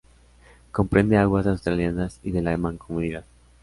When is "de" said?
2.31-2.41